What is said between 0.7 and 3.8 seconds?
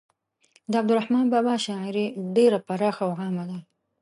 د عبدالرحمان بابا شاعري ډیره پراخه او عامه ده.